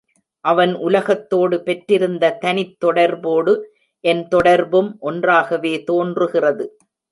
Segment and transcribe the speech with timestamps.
[0.45, 3.53] அவன் உலகத்தோடு பெற்றிருந்த தனித் தொடர்போடு
[4.03, 6.67] என் தொடர்பும் ஒன்றாகவே தோன்றுகிறது.